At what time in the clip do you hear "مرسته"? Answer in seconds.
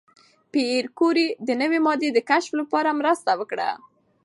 2.99-3.31